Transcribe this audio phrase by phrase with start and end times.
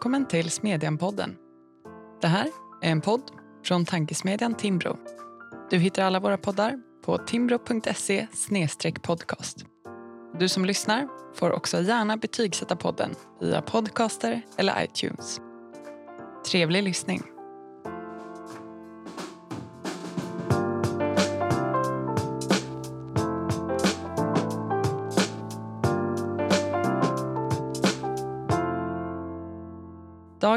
[0.00, 1.36] Välkommen till Smedjan-podden.
[2.20, 2.46] Det här
[2.82, 3.22] är en podd
[3.64, 4.96] från tankesmedjan Timbro.
[5.70, 8.26] Du hittar alla våra poddar på timbro.se
[9.02, 9.64] podcast.
[10.38, 15.40] Du som lyssnar får också gärna betygsätta podden via Podcaster eller iTunes.
[16.50, 17.22] Trevlig lyssning.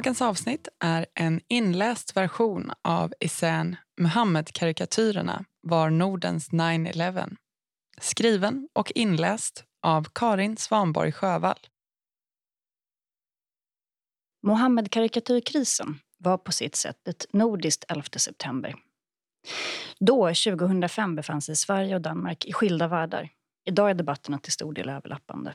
[0.04, 7.36] Dagens avsnitt är en inläst version av essän Muhammed-karikatyrerna var Nordens 9-11.
[8.02, 11.60] Skriven och inläst av Karin Svanborg Sjövall.
[14.48, 18.76] Mohammed-karikatyrkrisen var på sitt sätt ett nordiskt 11 september.
[20.00, 23.30] Då, 2005, befann sig Sverige och Danmark i skilda världar.
[23.66, 25.54] Idag är debatterna till stor del överlappande.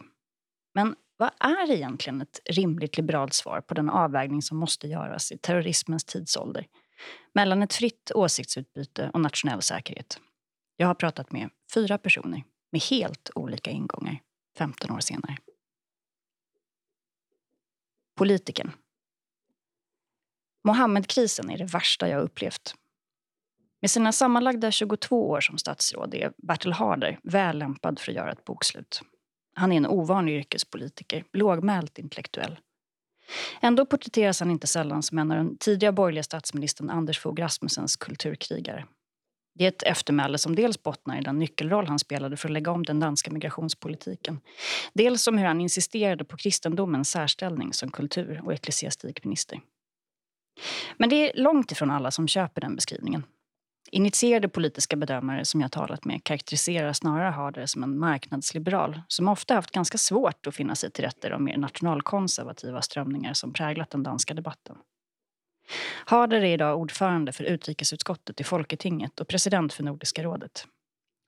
[0.74, 5.38] Men vad är egentligen ett rimligt liberalt svar på den avvägning som måste göras i
[5.38, 6.66] terrorismens tidsålder
[7.34, 10.20] mellan ett fritt åsiktsutbyte och nationell säkerhet?
[10.76, 14.20] Jag har pratat med fyra personer med helt olika ingångar
[14.58, 15.36] 15 år senare.
[18.16, 18.72] Politiken.
[20.64, 22.74] Mohammedkrisen är det värsta jag upplevt.
[23.80, 28.32] Med sina sammanlagda 22 år som statsråd är Bertil Harder väl lämpad för att göra
[28.32, 29.02] ett bokslut.
[29.58, 32.58] Han är en ovanlig yrkespolitiker, lågmält intellektuell.
[33.60, 37.96] Ändå porträtteras han inte sällan som en av den tidiga borgerliga statsministern Anders Fogh Rasmussens
[37.96, 38.86] kulturkrigare.
[39.54, 42.70] Det är ett eftermäle som dels bottnar i den nyckelroll han spelade för att lägga
[42.70, 44.40] om den danska migrationspolitiken.
[44.92, 49.60] Dels om hur han insisterade på kristendomens särställning som kultur och ecklesiastikminister.
[50.96, 53.24] Men det är långt ifrån alla som köper den beskrivningen.
[53.92, 59.54] Initierade politiska bedömare som jag talat med karaktäriserar snarare Harder som en marknadsliberal som ofta
[59.54, 64.02] haft ganska svårt att finna sig till rätta de mer nationalkonservativa strömningar som präglat den
[64.02, 64.76] danska debatten.
[66.06, 70.66] Harder är idag ordförande för utrikesutskottet i Folketinget och president för Nordiska rådet.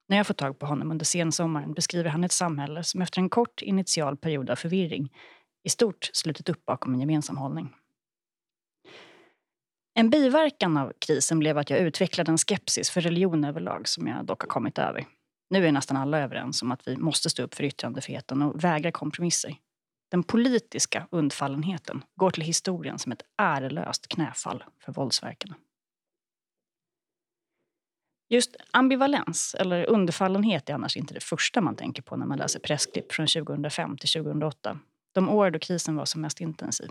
[0.08, 3.28] När jag får tag på honom under sensommaren beskriver han ett samhälle som efter en
[3.28, 5.12] kort initial period av förvirring
[5.64, 7.74] i stort slutit upp bakom en gemensam hållning.
[9.94, 14.24] En biverkan av krisen blev att jag utvecklade en skepsis för religion överlag som jag
[14.24, 15.06] dock har kommit över.
[15.50, 18.92] Nu är nästan alla överens om att vi måste stå upp för yttrandefriheten och vägra
[18.92, 19.56] kompromisser.
[20.10, 25.56] Den politiska undfallenheten går till historien som ett ärelöst knäfall för våldsverkarna.
[28.28, 32.60] Just ambivalens, eller underfallenhet, är annars inte det första man tänker på när man läser
[32.60, 34.78] pressklipp från 2005 till 2008.
[35.12, 36.90] De år då krisen var som mest intensiv.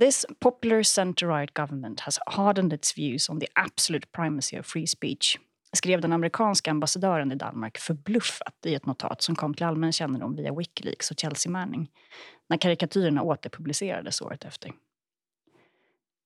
[0.00, 5.38] This popular center-right government has hardened its views on the absolute primacy of free speech
[5.72, 10.36] skrev den amerikanska ambassadören i Danmark förbluffat i ett notat som kom till allmän kännedom
[10.36, 11.90] via Wikileaks och Chelsea Manning
[12.48, 14.72] när karikatyrerna återpublicerades året efter.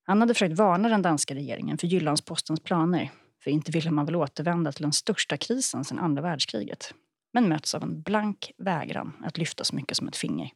[0.06, 3.10] Han hade försökt varna den danska regeringen för Jyllandspostens planer
[3.44, 6.94] för inte ville man väl återvända till den största krisen sedan andra världskriget
[7.32, 10.50] men möts av en blank vägran att lyfta så mycket som ett finger.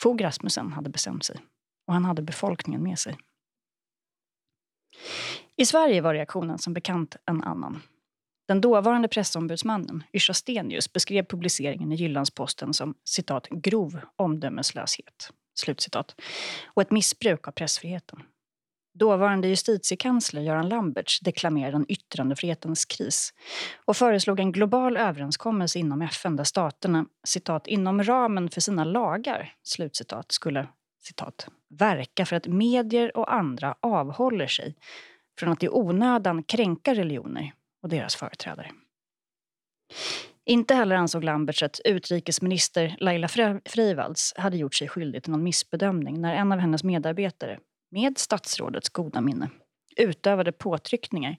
[0.00, 1.40] Fogh Rasmussen hade bestämt sig
[1.86, 3.16] och han hade befolkningen med sig.
[5.56, 7.82] I Sverige var reaktionen som bekant en annan.
[8.48, 16.20] Den dåvarande pressombudsmannen Yrsa Stenius beskrev publiceringen i Jyllandsposten som citat, grov omdömeslöshet slutcitat,
[16.66, 18.22] och ett missbruk av pressfriheten.
[18.98, 23.34] Dåvarande justitiekansler Göran Lamberts deklamerade en yttrandefrihetens kris
[23.84, 29.52] och föreslog en global överenskommelse inom FN där staterna citat, inom ramen för sina lagar
[29.62, 30.68] slutcitat, skulle
[31.02, 31.48] citat,
[31.78, 34.74] verka för att medier och andra avhåller sig
[35.38, 37.52] från att i onödan kränka religioner
[37.82, 38.70] och deras företrädare.
[40.46, 43.28] Inte heller ansåg Lamberts att utrikesminister Laila
[43.64, 47.58] Freivalds hade gjort sig skyldig till någon missbedömning när en av hennes medarbetare,
[47.90, 49.50] med statsrådets goda minne,
[49.96, 51.36] utövade påtryckningar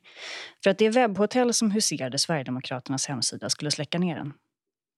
[0.64, 4.34] för att det webbhotell som huserade Sverigedemokraternas hemsida skulle släcka ner den.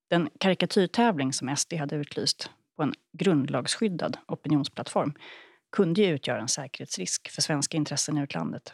[0.09, 5.13] Den karikatyrtävling som SD hade utlyst på en grundlagsskyddad opinionsplattform
[5.71, 8.73] kunde ju utgöra en säkerhetsrisk för svenska intressen i utlandet.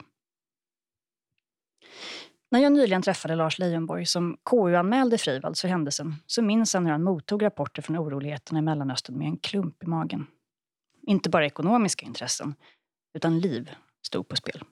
[2.51, 6.91] När jag nyligen träffade Lars Leijonborg som KU-anmälde Freivalds för händelsen så minns han hur
[6.91, 10.27] han mottog rapporter från oroligheterna i Mellanöstern med en klump i magen.
[11.01, 12.55] Inte bara ekonomiska intressen,
[13.13, 13.71] utan liv
[14.05, 14.63] stod på spel.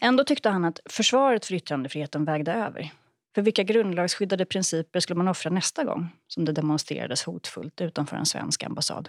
[0.00, 2.92] Ändå tyckte han att försvaret för yttrandefriheten vägde över
[3.38, 8.26] för vilka grundlagsskyddade principer skulle man offra nästa gång som det demonstrerades hotfullt utanför en
[8.26, 9.08] svensk ambassad?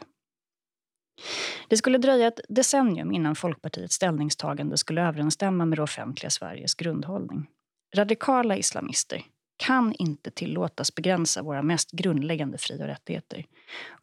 [1.68, 7.48] Det skulle dröja ett decennium innan Folkpartiets ställningstagande skulle överensstämma med det offentliga Sveriges grundhållning.
[7.96, 9.24] Radikala islamister
[9.58, 13.46] kan inte tillåtas begränsa våra mest grundläggande fri och rättigheter.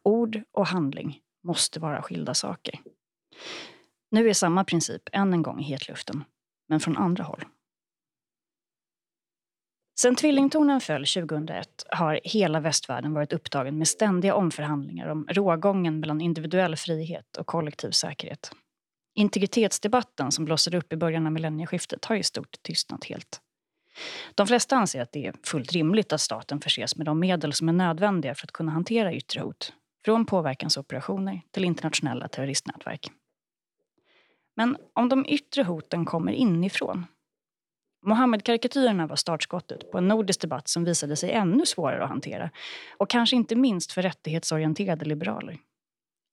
[0.03, 2.79] Ord och handling måste vara skilda saker.
[4.11, 6.23] Nu är samma princip än en gång i hetluften,
[6.69, 7.45] men från andra håll.
[10.01, 16.21] Sen tvillingtornen föll 2001 har hela västvärlden varit upptagen med ständiga omförhandlingar om rågången mellan
[16.21, 18.51] individuell frihet och kollektiv säkerhet.
[19.15, 23.41] Integritetsdebatten som blossade upp i början av millennieskiftet har i stort tystnat helt.
[24.35, 27.69] De flesta anser att det är fullt rimligt att staten förses med de medel som
[27.69, 29.73] är nödvändiga för att kunna hantera yttre hot,
[30.05, 33.11] från påverkansoperationer till internationella terroristnätverk.
[34.55, 37.05] Men om de yttre hoten kommer inifrån
[38.07, 42.49] Mohammed-karikatyrerna var startskottet på en nordisk debatt som visade sig ännu svårare att hantera.
[42.97, 45.57] Och kanske inte minst för rättighetsorienterade liberaler.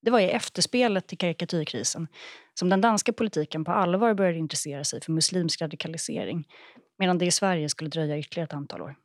[0.03, 2.09] Det var i efterspelet till karikatyrkrisen
[2.55, 6.49] som den danska politiken på allvar började intressera sig för muslimsk radikalisering
[6.99, 8.97] medan det i Sverige skulle dröja ytterligare ett antal år.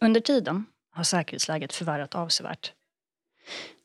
[0.00, 2.72] Under tiden har säkerhetsläget förvärrat avsevärt.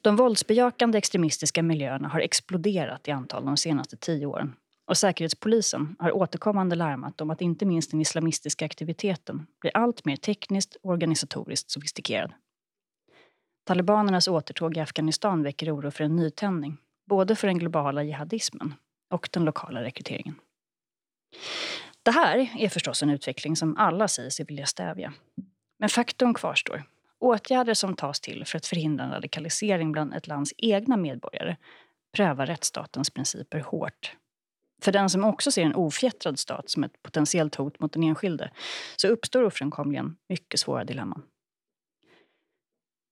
[0.01, 4.55] De våldsbejakande extremistiska miljöerna har exploderat i antal de senaste tio åren
[4.87, 10.15] och Säkerhetspolisen har återkommande larmat om att inte minst den islamistiska aktiviteten blir allt mer
[10.15, 12.33] tekniskt och organisatoriskt sofistikerad.
[13.65, 16.77] Talibanernas återtåg i Afghanistan väcker oro för en nytändning,
[17.09, 18.73] både för den globala jihadismen
[19.09, 20.35] och den lokala rekryteringen.
[22.03, 25.13] Det här är förstås en utveckling som alla säger sig vilja stävja.
[25.79, 26.83] Men faktum kvarstår.
[27.19, 31.55] Åtgärder som tas till för att förhindra en radikalisering bland ett lands egna medborgare
[32.15, 34.15] prövar rättsstatens principer hårt
[34.81, 38.51] för den som också ser en ofjättrad stat som ett potentiellt hot mot den enskilde
[38.95, 41.23] så uppstår ofrånkomligen mycket svåra dilemman.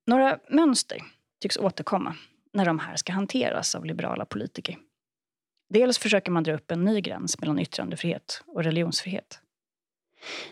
[0.07, 0.97] Några mönster
[1.41, 2.15] tycks återkomma
[2.53, 4.77] när de här ska hanteras av liberala politiker.
[5.69, 9.39] Dels försöker man dra upp en ny gräns mellan yttrandefrihet och religionsfrihet.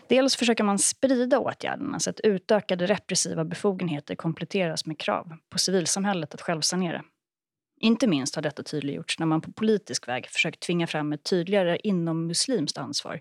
[0.08, 6.34] Dels försöker man sprida åtgärderna så att utökade repressiva befogenheter kompletteras med krav på civilsamhället
[6.34, 7.04] att självsanera
[7.82, 11.78] inte minst har detta tydliggjorts när man på politisk väg försökt tvinga fram ett tydligare
[11.82, 13.20] inom muslimskt ansvar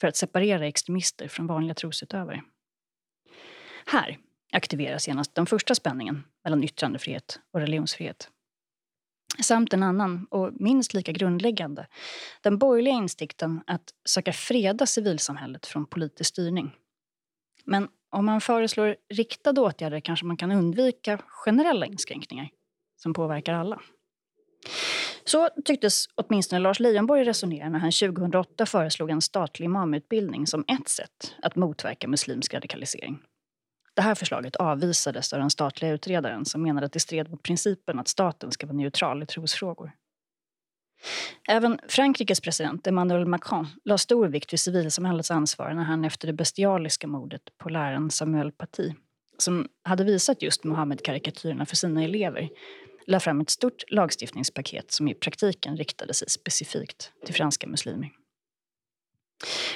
[0.00, 2.42] för att separera extremister från vanliga trosutövare.
[3.86, 4.18] Här
[4.52, 8.28] aktiveras genast den första spänningen mellan yttrandefrihet och religionsfrihet.
[9.42, 11.86] Samt en annan, och minst lika grundläggande,
[12.42, 16.76] den borgerliga insikten att söka freda civilsamhället från politisk styrning.
[17.64, 22.48] Men om man föreslår riktade åtgärder kanske man kan undvika generella inskränkningar
[22.96, 23.80] som påverkar alla.
[25.24, 30.88] Så tycktes åtminstone Lars Leijonborg resonera när han 2008 föreslog en statlig imamutbildning som ett
[30.88, 33.18] sätt att motverka muslimsk radikalisering.
[33.94, 37.98] Det här förslaget avvisades av den statliga utredaren som menade att det stred mot principen
[37.98, 39.92] att staten ska vara neutral i trosfrågor.
[41.48, 46.32] Även Frankrikes president Emmanuel Macron la stor vikt vid civilsamhällets ansvar när han efter det
[46.32, 48.92] bestialiska mordet på läraren Samuel Paty,
[49.38, 52.48] som hade visat just Mohammed-karikatyrerna för sina elever,
[53.06, 58.10] la fram ett stort lagstiftningspaket som i praktiken riktade sig specifikt till franska muslimer.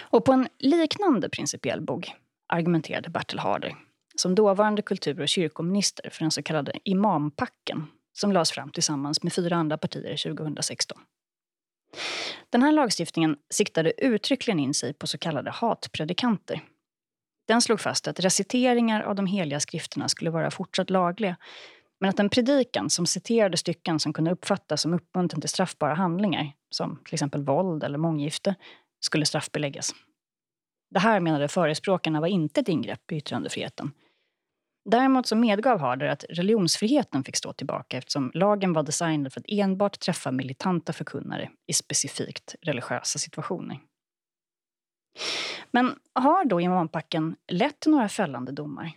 [0.01, 2.13] Och på en liknande principiell bog
[2.49, 3.77] argumenterade Bertel Harder
[4.15, 9.33] som dåvarande kultur och kyrkominister för den så kallade imampacken som lades fram tillsammans med
[9.33, 10.99] fyra andra partier 2016.
[12.51, 16.61] Den här lagstiftningen siktade uttryckligen in sig på så kallade hatpredikanter.
[17.49, 21.37] Den slog fast att reciteringar av de heliga skrifterna skulle vara fortsatt lagliga
[22.01, 26.53] men att en predikan som citerade stycken som kunde uppfattas som uppmuntran till straffbara handlingar,
[26.71, 28.55] som till exempel våld eller månggifte,
[29.01, 29.95] skulle straffbeläggas.
[30.91, 33.93] Det här menade förespråkarna var inte ett ingrepp i yttrandefriheten.
[34.91, 39.47] Däremot så medgav Harder att religionsfriheten fick stå tillbaka eftersom lagen var designad för att
[39.49, 43.81] enbart träffa militanta förkunnare i specifikt religiösa situationer.
[45.71, 48.93] Men har då imampacken lett till några fällande domar?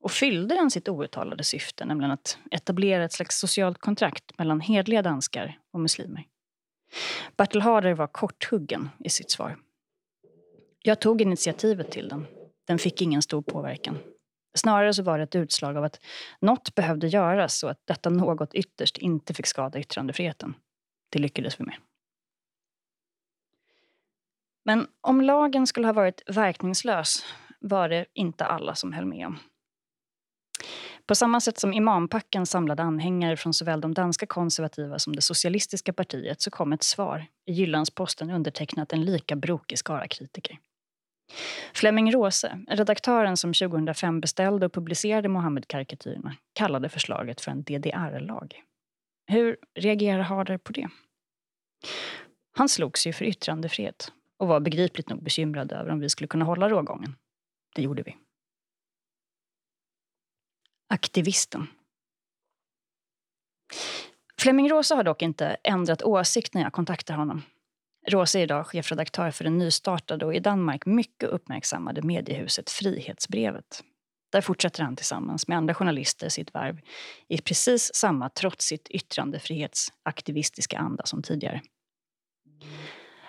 [0.00, 5.02] Och fyllde den sitt outtalade syfte, nämligen att etablera ett slags socialt kontrakt mellan hedliga
[5.02, 6.24] danskar och muslimer?
[7.36, 9.56] Bertil Harder var korthuggen i sitt svar.
[10.82, 12.26] Jag tog initiativet till den.
[12.66, 13.98] Den fick ingen stor påverkan.
[14.54, 16.00] Snarare så var det ett utslag av att
[16.40, 20.54] något behövde göras och att detta något ytterst inte fick skada yttrandefriheten.
[21.10, 21.76] Det lyckades vi med.
[24.64, 27.24] Men om lagen skulle ha varit verkningslös
[27.60, 29.38] var det inte alla som höll med om.
[31.06, 35.92] På samma sätt som imampacken samlade anhängare från såväl de danska konservativa som det socialistiska
[35.92, 40.58] partiet så kom ett svar i Jyllandsposten undertecknat en lika brokig skara kritiker.
[41.74, 48.62] Flemming Rose, redaktören som 2005 beställde och publicerade Mohammed-karikatyrerna, kallade förslaget för en DDR-lag.
[49.26, 50.88] Hur reagerar Harder på det?
[52.56, 56.44] Han slogs ju för yttrandefrihet och var begripligt nog bekymrad över om vi skulle kunna
[56.44, 57.16] hålla rågången.
[57.74, 58.16] Det gjorde vi.
[60.94, 61.66] Aktivisten.
[64.40, 67.42] Flemming Rosa har dock inte ändrat åsikt när jag kontaktar honom.
[68.08, 73.84] Rosa är idag chefredaktör för det nystartade och i Danmark mycket uppmärksammade mediehuset Frihetsbrevet.
[74.32, 76.80] Där fortsätter han tillsammans med andra journalister sitt värv
[77.28, 81.62] i precis samma trotsigt yttrandefrihetsaktivistiska anda som tidigare.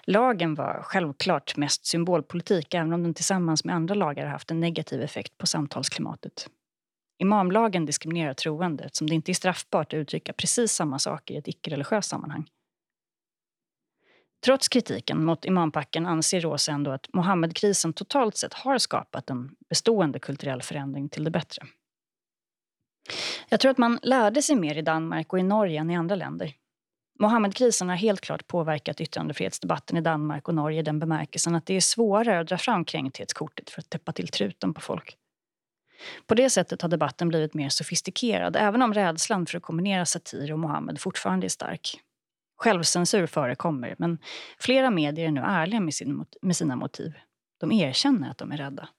[0.04, 4.60] Lagen var självklart mest symbolpolitik även om den tillsammans med andra lagar har haft en
[4.60, 6.50] negativ effekt på samtalsklimatet.
[7.22, 11.48] Imamlagen diskriminerar troende eftersom det inte är straffbart att uttrycka precis samma saker i ett
[11.48, 12.50] icke-religiöst sammanhang.
[14.46, 20.20] Trots kritiken mot imampacken anser Rosa ändå att Mohammedkrisen totalt sett har skapat en bestående
[20.20, 21.64] kulturell förändring till det bättre.
[23.50, 26.16] Jag tror att man lärde sig mer i Danmark och i Norge än i andra
[26.16, 26.54] länder.
[27.20, 31.74] Mohammedkrisen har helt klart påverkat yttrandefrihetsdebatten i Danmark och Norge i den bemärkelsen att det
[31.74, 35.18] är svårare att dra fram kränkthetskortet för att täppa till truten på folk.
[36.28, 40.54] På det sättet har debatten blivit mer sofistikerad även om rädslan för att kombinera satir
[40.54, 42.00] och Mohammed fortfarande är stark.
[42.58, 44.18] Självcensur förekommer, men
[44.60, 47.14] flera medier är nu ärliga med, sin, med sina motiv.
[47.60, 48.90] De erkänner att de är rädda.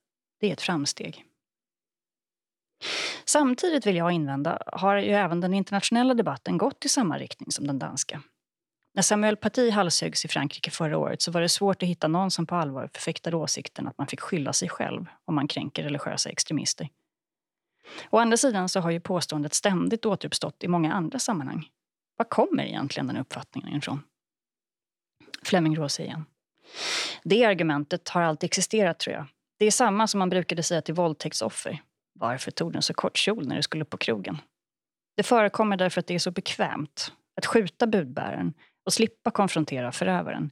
[0.41, 1.25] Det är ett framsteg.
[3.25, 7.67] Samtidigt vill jag invända har ju även den internationella debatten gått i samma riktning som
[7.67, 8.23] den danska.
[8.95, 12.31] När Samuel Paty halshöggs i Frankrike förra året så var det svårt att hitta någon
[12.31, 16.31] som på allvar förfäktade åsikten att man fick skylla sig själv om man kränker religiösa
[16.31, 16.89] extremister.
[18.11, 21.69] Å andra sidan så har ju påståendet ständigt återuppstått i många andra sammanhang.
[22.17, 24.03] Var kommer egentligen den uppfattningen ifrån?
[25.43, 26.25] Fleming Rose igen.
[27.25, 29.27] Det argumentet har alltid existerat tror jag.
[29.59, 31.83] Det är samma som man brukade säga till våldtäktsoffer.
[32.15, 34.39] Varför tog den så kort kjol när du skulle på krogen?
[35.17, 40.51] Det förekommer därför att det är så bekvämt att skjuta budbäraren och slippa konfrontera förövaren.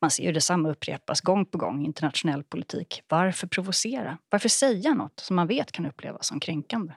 [0.00, 3.02] Man ser ju detsamma upprepas gång på gång i internationell politik.
[3.08, 4.18] Varför provocera?
[4.28, 6.92] Varför säga något som man vet kan upplevas som kränkande?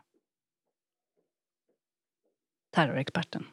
[2.76, 3.46] Terrorexperten.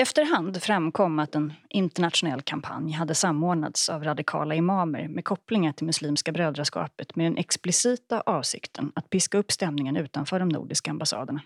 [0.00, 6.32] Efterhand framkom att en internationell kampanj hade samordnats av radikala imamer med kopplingar till Muslimska
[6.32, 11.40] brödraskapet med den explicita avsikten att piska upp stämningen utanför de nordiska ambassaderna.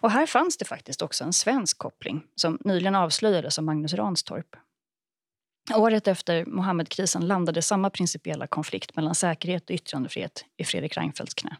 [0.00, 4.56] Och här fanns det faktiskt också en svensk koppling som nyligen avslöjades av Magnus Ranstorp.
[5.74, 11.56] Året efter Mohammedkrisen landade samma principiella konflikt mellan säkerhet och yttrandefrihet i Fredrik Reinfeldts knä.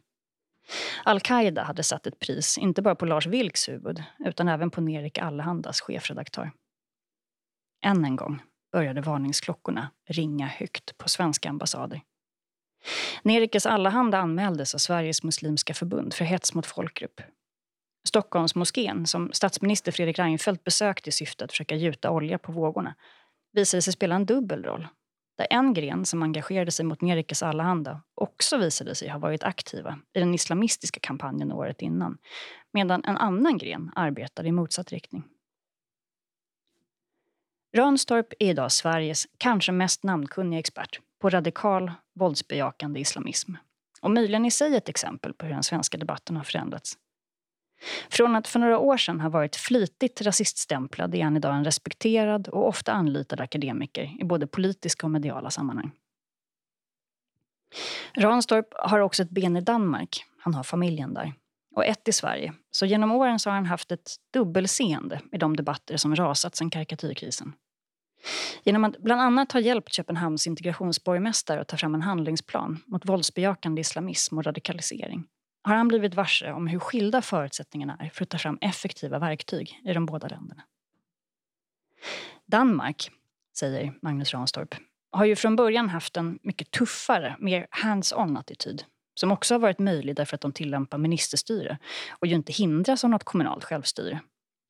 [1.04, 5.18] Al-Qaida hade satt ett pris, inte bara på Lars Vilks huvud, utan även på Nerik
[5.18, 6.50] Allehandas chefredaktör.
[7.84, 8.42] Än en gång
[8.72, 12.00] började varningsklockorna ringa högt på svenska ambassader.
[13.22, 17.20] Nerikes Allehanda anmäldes av Sveriges muslimska förbund för hets mot folkgrupp.
[18.08, 22.94] Stockholmsmoskén, som statsminister Fredrik Reinfeldt besökte i syfte att försöka gjuta olja på vågorna,
[23.52, 24.88] visade sig spela en dubbel roll
[25.38, 29.98] där en gren som engagerade sig mot Nerikes Allehanda också visade sig ha varit aktiva
[30.12, 32.18] i den islamistiska kampanjen året innan
[32.72, 35.24] medan en annan gren arbetade i motsatt riktning.
[37.76, 43.52] Ranstorp är idag Sveriges kanske mest namnkunniga expert på radikal, våldsbejakande islamism
[44.00, 46.98] och möjligen i sig ett exempel på hur den svenska debatten har förändrats.
[48.10, 52.48] Från att för några år sedan ha varit flitigt rasiststämplad är han idag en respekterad
[52.48, 55.90] och ofta anlitad akademiker i både politiska och mediala sammanhang.
[58.16, 60.24] Ranstorp har också ett ben i Danmark.
[60.38, 61.34] Han har familjen där.
[61.74, 62.52] Och ett i Sverige.
[62.70, 66.70] Så genom åren så har han haft ett dubbelseende i de debatter som rasat sedan
[66.70, 67.52] karikatyrkrisen.
[68.64, 73.80] Genom att bland annat ha hjälpt Köpenhamns integrationsborgmästare att ta fram en handlingsplan mot våldsbejakande
[73.80, 75.24] islamism och radikalisering
[75.62, 79.80] har han blivit varse om hur skilda förutsättningarna är för att ta fram effektiva verktyg
[79.84, 80.62] i de båda länderna.
[82.46, 83.10] Danmark,
[83.56, 84.74] säger Magnus Ranstorp,
[85.10, 89.78] har ju från början haft en mycket tuffare, mer hands-on attityd som också har varit
[89.78, 91.78] möjlig därför att de tillämpar ministerstyre
[92.10, 94.20] och ju inte hindras av något kommunalt självstyre.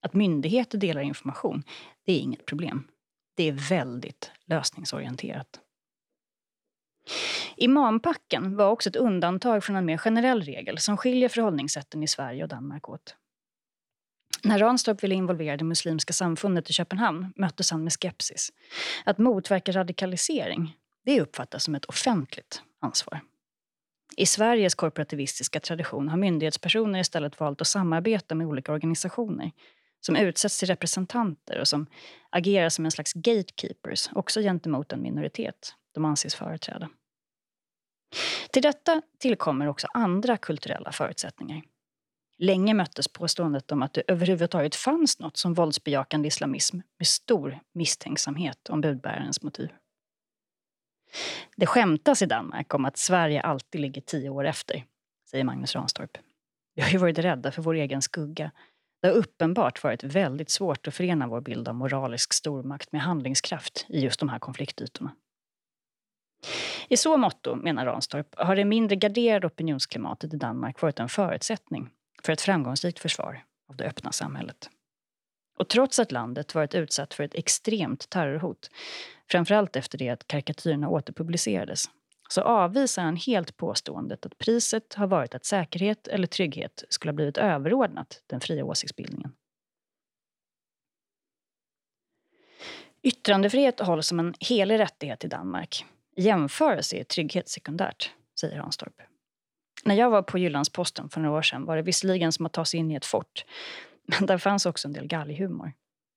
[0.03, 1.63] Att myndigheter delar information,
[2.07, 2.89] det är inget problem.
[3.37, 5.61] Det är väldigt lösningsorienterat.
[7.57, 12.43] Imampacken var också ett undantag från en mer generell regel som skiljer förhållningssätten i Sverige
[12.43, 13.17] och Danmark åt.
[14.45, 18.53] När Ranstorp ville involvera det muslimska samfundet i Köpenhamn möttes han med skepsis.
[19.05, 23.21] Att motverka radikalisering det uppfattas som ett offentligt ansvar.
[24.17, 29.51] I Sveriges korporativistiska tradition har myndighetspersoner istället valt att samarbeta med olika organisationer
[30.07, 31.87] som utsätts till representanter och som
[32.31, 36.89] agerar som en slags gatekeepers, också gentemot en minoritet de anses företräda.
[38.51, 41.63] Till detta tillkommer också andra kulturella förutsättningar.
[42.39, 48.69] Länge möttes påståendet om att det överhuvudtaget fanns något som våldsbejakande islamism med stor misstänksamhet
[48.69, 49.73] om budbärarens motiv.
[51.57, 54.85] Det skämtas i Danmark om att Sverige alltid ligger tio år efter,
[55.31, 56.19] säger Magnus Ranstorp.
[56.75, 58.51] Vi har ju varit rädda för vår egen skugga.
[59.03, 63.87] Det har uppenbart varit väldigt svårt att förena vår bild av moralisk stormakt med handlingskraft
[63.89, 65.15] i just de här konfliktytorna.
[66.89, 71.91] I så motto, menar Ranstorp, har det mindre garderade opinionsklimatet i Danmark varit en förutsättning
[72.23, 74.71] för ett framgångsrikt försvar av det öppna samhället.
[75.59, 78.71] Och trots att landet varit utsatt för ett extremt terrorhot,
[79.31, 81.91] framförallt efter det att karikatyrerna återpublicerades,
[82.33, 87.15] så avvisar han helt påståendet att priset har varit att säkerhet eller trygghet skulle ha
[87.15, 89.33] blivit överordnat den fria åsiktsbildningen.
[93.03, 95.85] Yttrandefrihet hålls som en helig rättighet i Danmark.
[96.17, 98.11] I jämförelse är trygghet sekundärt,
[98.41, 99.01] säger Hanstorp.
[99.85, 102.65] När jag var på Jyllandsposten för några år sedan var det visserligen som att ta
[102.65, 103.45] sig in i ett fort.
[104.07, 105.73] Men där fanns också en del galghumor.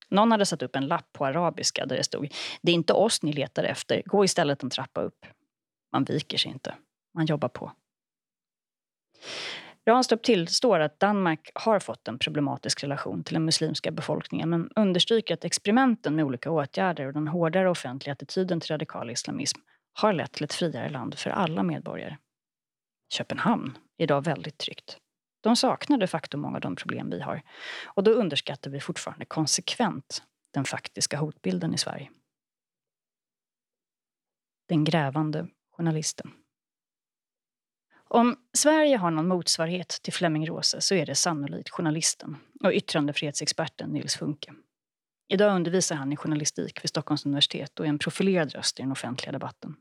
[0.09, 3.23] Någon hade satt upp en lapp på arabiska där det stod “Det är inte oss
[3.23, 5.25] ni letar efter, gå istället en trappa upp”.
[5.95, 6.75] Man viker sig inte,
[7.13, 7.71] man jobbar på.
[9.85, 15.33] Ranstorp tillstår att Danmark har fått en problematisk relation till den muslimska befolkningen men understryker
[15.33, 19.59] att experimenten med olika åtgärder och den hårdare offentliga attityden till radikal islamism
[19.93, 22.17] har lett till ett friare land för alla medborgare.
[23.13, 24.97] Köpenhamn är idag väldigt tryggt.
[25.41, 27.41] De saknar de facto många av de problem vi har.
[27.85, 30.23] Och då underskattar vi fortfarande konsekvent
[30.53, 32.09] den faktiska hotbilden i Sverige.
[34.67, 36.31] Den grävande journalisten.
[38.07, 43.89] Om Sverige har någon motsvarighet till Flemming Rose så är det sannolikt journalisten och yttrandefrihetsexperten
[43.89, 44.53] Nils Funke.
[45.27, 48.91] Idag undervisar han i journalistik vid Stockholms universitet och är en profilerad röst i den
[48.91, 49.75] offentliga debatten.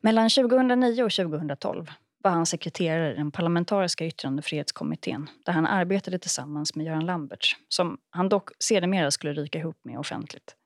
[0.00, 6.74] Mellan 2009 och 2012 var han sekreterare i den parlamentariska yttrandefrihetskommittén där han arbetade tillsammans
[6.74, 10.56] med Göran Lamberts som han dock sedermera skulle ryka ihop med offentligt.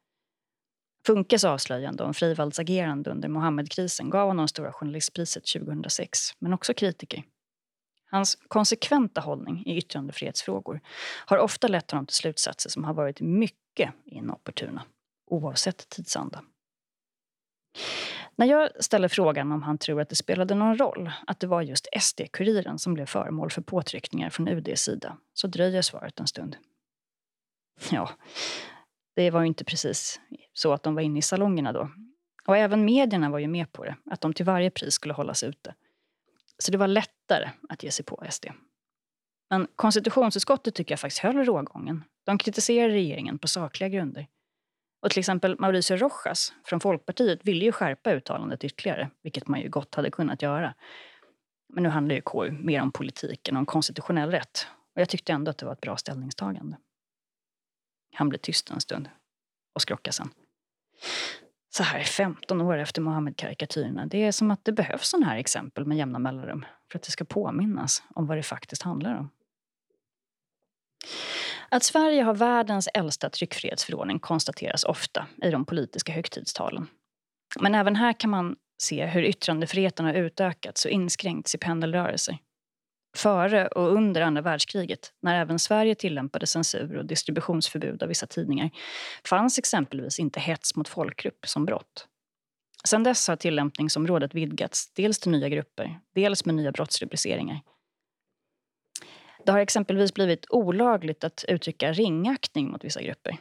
[1.09, 7.23] Funkes avslöjande om Freivalds agerande under Mohammedkrisen gav honom Stora journalistpriset 2006, men också kritiker.
[8.11, 10.81] Hans konsekventa hållning i yttrandefrihetsfrågor
[11.27, 14.83] har ofta lett honom till slutsatser som har varit mycket inopportuna,
[15.31, 16.43] oavsett tidsanda.
[18.37, 21.63] När jag ställer frågan om han tror att det spelade någon roll att det var
[21.63, 26.57] just SD-kuriren som blev föremål för påtryckningar från UDs sida så dröjer svaret en stund.
[27.91, 28.11] Ja,
[29.19, 30.21] det var ju inte precis
[30.53, 31.91] så att de var inne i salongerna då.
[32.47, 35.43] Och även medierna var ju med på det, att de till varje pris skulle hållas
[35.43, 35.75] ute.
[36.59, 38.47] Så det var lättare att ge sig på SD.
[39.51, 42.05] Men konstitutionsutskottet tycker jag faktiskt höll rågången.
[42.27, 44.27] De kritiserade regeringen på sakliga grunder.
[45.03, 49.69] Och till exempel Mauricio Rojas från Folkpartiet ville ju skärpa uttalandet ytterligare, vilket man ju
[49.69, 50.75] gott hade kunnat göra.
[51.69, 54.67] Men nu handlar ju KU mer om politiken och om konstitutionell rätt.
[54.95, 56.77] Och jag tyckte ändå att det var ett bra ställningstagande.
[58.19, 59.09] Han blev tyst en stund
[59.75, 60.31] och skrockade sen.
[61.71, 65.85] Så här 15 år efter Mohammed-karikatyrerna, det är som att det behövs sådana här exempel
[65.87, 69.31] med jämna mellanrum för att det ska påminnas om vad det faktiskt handlar om.
[71.69, 76.87] Att Sverige har världens äldsta tryckfrihetsförordning konstateras ofta i de politiska högtidstalen.
[77.61, 82.39] Men även här kan man se hur yttrandefriheten har utökats och inskränkts i pendelrörelser.
[83.17, 88.71] Före och under andra världskriget, när även Sverige tillämpade censur och distributionsförbud av vissa tidningar,
[89.25, 92.09] fanns exempelvis inte hets mot folkgrupp som brott.
[92.85, 97.61] Sedan dess har tillämpningsområdet vidgats, dels till nya grupper, dels med nya brottsrubriceringar.
[99.47, 103.37] Det har exempelvis blivit olagligt att uttrycka ringaktning mot vissa grupper.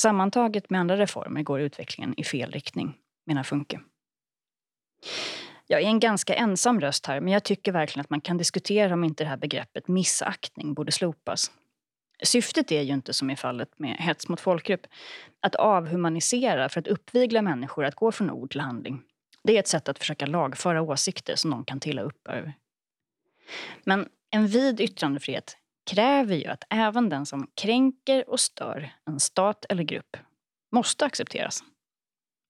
[0.00, 2.96] Sammantaget med andra reformer går utvecklingen i fel riktning,
[3.26, 3.80] menar Funke.
[5.70, 8.94] Jag är en ganska ensam röst här, men jag tycker verkligen att man kan diskutera
[8.94, 11.50] om inte det här begreppet missaktning borde slopas.
[12.22, 14.86] Syftet är ju inte som i fallet med hets mot folkgrupp
[15.40, 19.02] att avhumanisera för att uppvigla människor att gå från ord till handling.
[19.42, 22.52] Det är ett sätt att försöka lagföra åsikter som någon kan tilla upp över.
[23.84, 25.56] Men en vid yttrandefrihet
[25.90, 30.16] kräver ju att även den som kränker och stör en stat eller grupp
[30.72, 31.62] måste accepteras.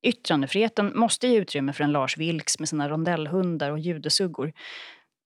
[0.02, 4.52] Yttrandefriheten måste ge utrymme för en Lars Vilks med sina rondellhundar och judesuggor.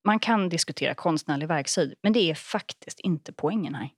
[0.05, 3.91] Man kan diskutera konstnärlig verkshöjd, men det är faktiskt inte poängen här.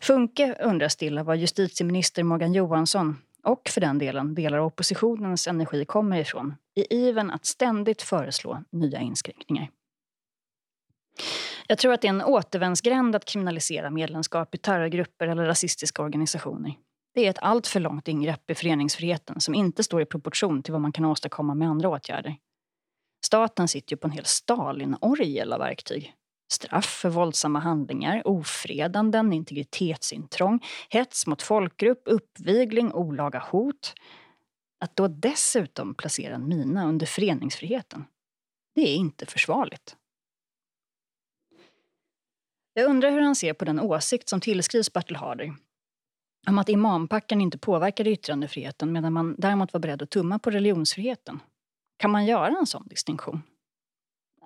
[0.00, 5.84] Funke undrar stilla var justitieminister Morgan Johansson och för den delen delar av oppositionens energi
[5.84, 9.70] kommer ifrån i iven att ständigt föreslå nya inskränkningar.
[11.68, 16.74] Jag tror att det är en återvändsgränd att kriminalisera medlemskap i terrorgrupper eller rasistiska organisationer.
[17.16, 20.80] Det är ett alltför långt ingrepp i föreningsfriheten som inte står i proportion till vad
[20.80, 22.36] man kan åstadkomma med andra åtgärder.
[23.26, 26.14] Staten sitter ju på en hel Stalin-orgel av verktyg.
[26.52, 33.94] Straff för våldsamma handlingar, ofredanden, integritetsintrång, hets mot folkgrupp, uppvigling, olaga hot.
[34.80, 38.04] Att då dessutom placera en mina under föreningsfriheten,
[38.74, 39.96] det är inte försvarligt.
[42.72, 45.54] Jag undrar hur han ser på den åsikt som tillskrivs Bertil Harder
[46.46, 51.40] om att imampackan inte påverkade yttrandefriheten medan man däremot var beredd att tumma på religionsfriheten.
[51.96, 53.42] Kan man göra en sån distinktion?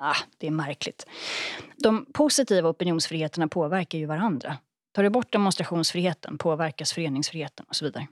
[0.00, 1.06] Ah, det är märkligt.
[1.76, 4.56] De positiva opinionsfriheterna påverkar ju varandra.
[4.92, 8.06] Tar du bort demonstrationsfriheten påverkas föreningsfriheten och så vidare.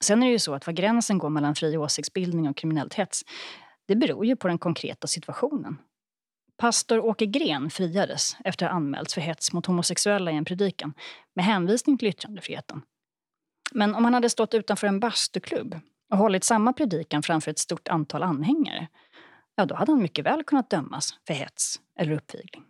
[0.00, 3.22] Sen är det ju så att var gränsen går mellan fri åsiktsbildning och kriminellt hets,
[3.86, 5.76] det beror ju på den konkreta situationen.
[6.56, 10.94] Pastor Åke Gren friades efter att ha anmälts för hets mot homosexuella i en predikan
[11.34, 12.82] med hänvisning till yttrandefriheten.
[13.72, 17.88] Men om han hade stått utanför en bastuklubb och hållit samma predikan framför ett stort
[17.88, 18.88] antal anhängare,
[19.56, 22.64] ja då hade han mycket väl kunnat dömas för hets eller uppvigling.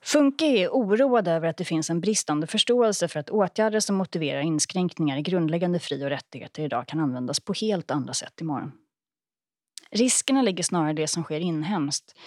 [0.00, 4.40] Funke är oroad över att det finns en bristande förståelse för att åtgärder som motiverar
[4.40, 8.72] inskränkningar i grundläggande fri och rättigheter idag kan användas på helt andra sätt imorgon.
[9.90, 12.18] Riskerna ligger snarare i det som sker inhemskt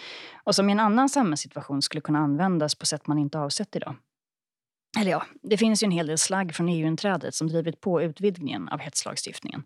[0.44, 3.96] och som i en annan samhällssituation skulle kunna användas på sätt man inte avsett idag.
[4.98, 8.70] Eller ja, det finns ju en hel del slagg från EU-inträdet som drivit på utvidgningen
[8.70, 9.64] av hetslagstiftningen.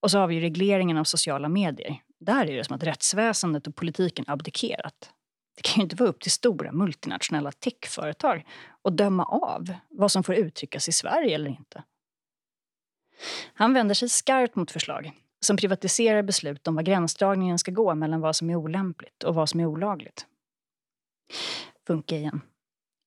[0.00, 2.02] Och så har vi ju regleringen av sociala medier.
[2.20, 5.12] Där är det som att rättsväsendet och politiken abdikerat.
[5.56, 8.46] Det kan ju inte vara upp till stora multinationella techföretag
[8.84, 11.84] att döma av vad som får uttryckas i Sverige eller inte.
[13.54, 18.20] Han vänder sig skarpt mot förslag som privatiserar beslut om var gränsdragningen ska gå mellan
[18.20, 20.26] vad som är olämpligt och vad som är olagligt.
[21.86, 22.40] Funka igen.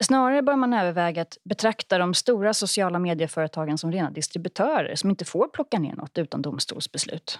[0.03, 5.25] Snarare bör man överväga att betrakta de stora sociala medieföretagen som rena distributörer som inte
[5.25, 7.39] får plocka ner något utan domstolsbeslut.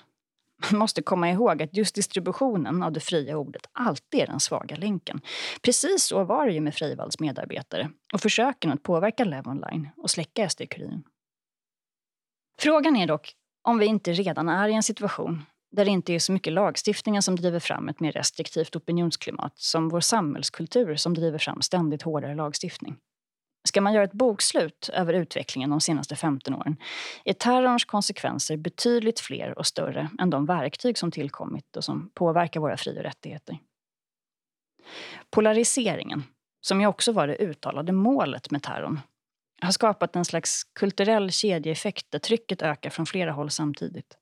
[0.72, 4.76] Man måste komma ihåg att just distributionen av det fria ordet alltid är den svaga
[4.76, 5.22] länken.
[5.62, 10.50] Precis så var det ju med Freivalds medarbetare och försöken att påverka Levonline och släcka
[10.50, 11.04] SD-Kuriren.
[12.60, 16.20] Frågan är dock om vi inte redan är i en situation där det inte är
[16.20, 21.38] så mycket lagstiftningen som driver fram ett mer restriktivt opinionsklimat som vår samhällskultur som driver
[21.38, 22.96] fram ständigt hårdare lagstiftning.
[23.68, 26.78] Ska man göra ett bokslut över utvecklingen de senaste 15 åren
[27.26, 32.60] är terrorns konsekvenser betydligt fler och större än de verktyg som tillkommit och som påverkar
[32.60, 33.58] våra fri och rättigheter.
[35.30, 36.24] Polariseringen,
[36.62, 39.00] som ju också var det uttalade målet med terrorn,
[39.62, 44.18] har skapat en slags kulturell kedjeeffekt där trycket ökar från flera håll samtidigt.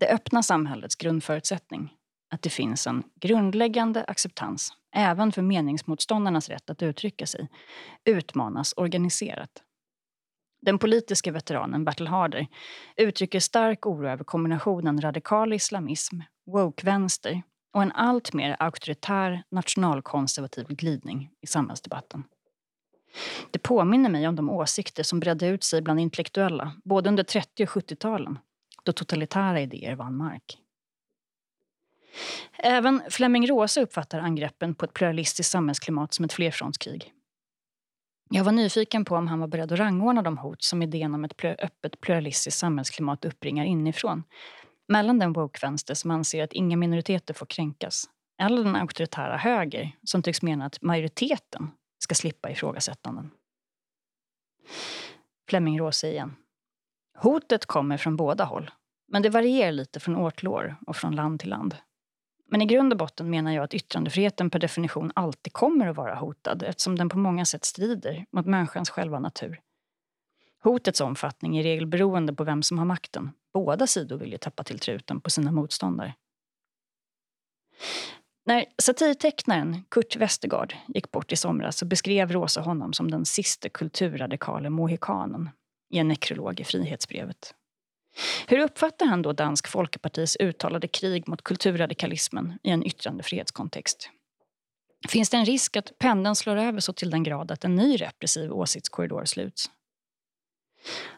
[0.00, 1.94] Det öppna samhällets grundförutsättning,
[2.30, 7.48] att det finns en grundläggande acceptans även för meningsmotståndarnas rätt att uttrycka sig,
[8.04, 9.50] utmanas organiserat.
[10.62, 12.46] Den politiska veteranen Bertil Harder
[12.96, 21.46] uttrycker stark oro över kombinationen radikal islamism, woke-vänster och en alltmer auktoritär nationalkonservativ glidning i
[21.46, 22.24] samhällsdebatten.
[23.50, 27.62] Det påminner mig om de åsikter som bredde ut sig bland intellektuella både under 30
[27.64, 28.38] och 70-talen
[28.84, 30.58] då totalitära idéer vann mark.
[32.58, 37.12] Även Flemming Rose uppfattar angreppen på ett pluralistiskt samhällsklimat som ett flerfrontskrig.
[38.30, 41.24] Jag var nyfiken på om han var beredd att rangordna de hot som idén om
[41.24, 44.22] ett öppet pluralistiskt samhällsklimat uppringar inifrån
[44.88, 48.04] mellan den woke-vänster som anser att inga minoriteter får kränkas
[48.42, 53.30] eller den auktoritära höger som tycks mena att majoriteten ska slippa ifrågasättanden.
[55.48, 56.36] Flemming Rose igen.
[57.22, 58.70] Hotet kommer från båda håll,
[59.08, 61.76] men det varierar lite från år till år och från land till land.
[62.50, 66.14] Men i grund och botten menar jag att yttrandefriheten per definition alltid kommer att vara
[66.14, 69.60] hotad eftersom den på många sätt strider mot människans själva natur.
[70.62, 73.30] Hotets omfattning är i regel beroende på vem som har makten.
[73.52, 76.14] Båda sidor vill ju tappa till truten på sina motståndare.
[78.46, 83.68] När satirtecknaren Kurt Westergaard gick bort i somras så beskrev Rosa honom som den sista
[83.68, 85.50] kulturradikale mohikanen
[85.90, 87.54] i en nekrolog i Frihetsbrevet.
[88.46, 94.10] Hur uppfattar han då Dansk Folkepartis uttalade krig mot kulturradikalismen i en yttrandefrihetskontext?
[95.08, 97.96] Finns det en risk att pendeln slår över så till den grad att en ny
[97.96, 99.70] repressiv åsiktskorridor sluts?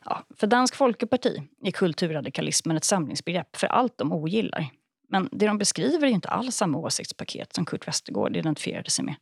[0.04, 4.70] Ja, för Dansk Folkeparti är kulturradikalismen ett samlingsbegrepp för allt de ogillar.
[5.08, 9.14] Men det de beskriver är inte alls samma åsiktspaket som Kurt Westergård identifierade sig med.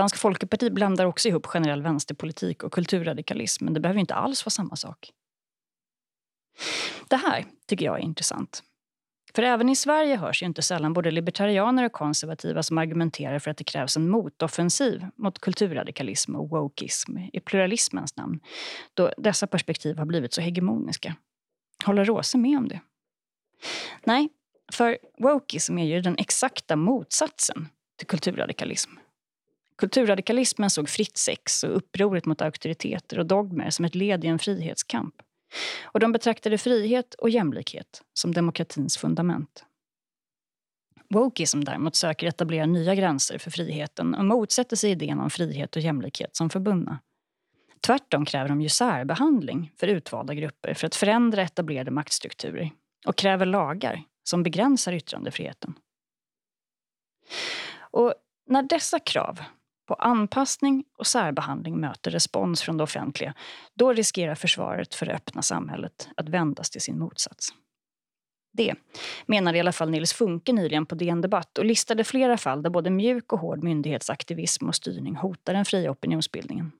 [0.00, 4.50] Dansk Folkeparti blandar också ihop generell vänsterpolitik och kulturradikalism, men det behöver inte alls vara
[4.50, 5.10] samma sak.
[7.08, 8.62] Det här tycker jag är intressant.
[9.34, 13.50] För även i Sverige hörs ju inte sällan både libertarianer och konservativa som argumenterar för
[13.50, 18.40] att det krävs en motoffensiv mot kulturradikalism och wokeism i pluralismens namn,
[18.94, 21.16] då dessa perspektiv har blivit så hegemoniska.
[21.84, 22.80] Håller Rose med om det?
[24.04, 24.28] Nej,
[24.72, 28.90] för wokeism är ju den exakta motsatsen till kulturradikalism.
[29.80, 34.38] Kulturradikalismen såg fritt sex och upproret mot auktoriteter och dogmer som ett led i en
[34.38, 35.14] frihetskamp.
[35.84, 39.64] Och de betraktade frihet och jämlikhet som demokratins fundament.
[41.08, 45.82] Wokeism däremot söker etablera nya gränser för friheten och motsätter sig idén om frihet och
[45.82, 46.98] jämlikhet som förbundna.
[47.80, 52.70] Tvärtom kräver de ju särbehandling för utvalda grupper för att förändra etablerade maktstrukturer
[53.06, 55.74] och kräver lagar som begränsar yttrandefriheten.
[57.78, 58.14] Och
[58.46, 59.40] när dessa krav
[59.90, 63.34] på anpassning och särbehandling möter respons från det offentliga,
[63.74, 67.48] då riskerar försvaret för det öppna samhället att vändas till sin motsats.
[68.52, 68.74] Det
[69.26, 72.70] menar i alla fall Nils Funke nyligen på DN Debatt och listade flera fall där
[72.70, 76.72] både mjuk och hård myndighetsaktivism och styrning hotar den fria opinionsbildningen.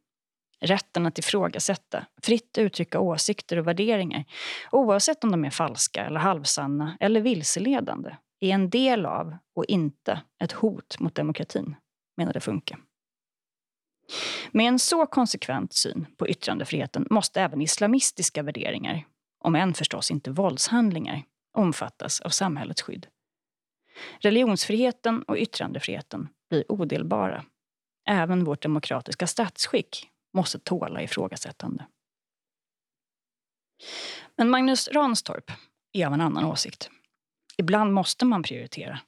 [0.61, 4.25] Rätten att ifrågasätta, fritt uttrycka åsikter och värderingar
[4.71, 10.21] oavsett om de är falska eller halvsanna eller vilseledande är en del av och inte
[10.45, 11.77] ett hot mot demokratin,
[12.17, 12.77] menade Funke.
[14.53, 19.07] Med en så konsekvent syn på yttrandefriheten måste även islamistiska värderingar,
[19.39, 23.07] om än förstås inte våldshandlingar, omfattas av samhällets skydd.
[24.19, 27.45] Religionsfriheten och yttrandefriheten blir odelbara.
[28.09, 31.87] Även vårt demokratiska statsskick måste tåla ifrågasättande.
[34.37, 35.51] Men Magnus Ranstorp
[35.93, 36.91] är av en annan åsikt.
[37.57, 39.01] Ibland måste man prioritera.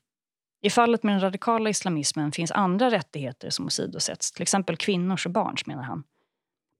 [0.62, 5.33] I fallet med den radikala islamismen finns andra rättigheter som åsidosätts, till exempel kvinnors och
[5.33, 6.05] barns, menar han.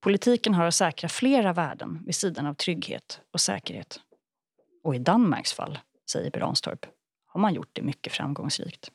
[0.01, 4.01] Politiken har att säkra flera värden vid sidan av trygghet och säkerhet.
[4.85, 5.79] Och i Danmarks fall,
[6.11, 6.87] säger Branstorp,
[7.27, 8.91] har man gjort det mycket framgångsrikt.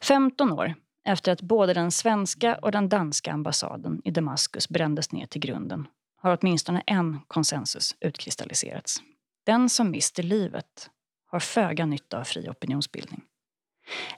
[0.00, 5.26] 15 år efter att både den svenska och den danska ambassaden i Damaskus brändes ner
[5.26, 9.02] till grunden har åtminstone en konsensus utkristalliserats.
[9.44, 10.90] Den som mister livet
[11.30, 13.22] har föga nytta av fri opinionsbildning.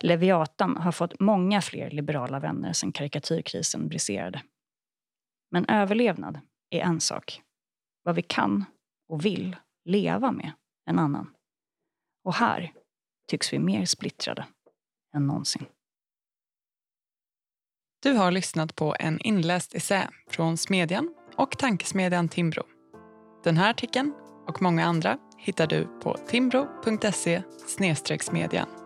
[0.00, 4.42] Leviatan har fått många fler liberala vänner sedan karikatyrkrisen briserade.
[5.50, 7.42] Men överlevnad är en sak.
[8.02, 8.64] Vad vi kan
[9.08, 10.52] och vill leva med
[10.86, 11.34] en annan.
[12.24, 12.72] Och här
[13.28, 14.46] tycks vi mer splittrade
[15.16, 15.66] än någonsin.
[18.02, 22.62] Du har lyssnat på en inläst essä från Smedjan och tankesmedjan Timbro.
[23.44, 24.14] Den här artikeln
[24.48, 27.42] och många andra hittar du på timbro.se
[28.22, 28.81] smedjan.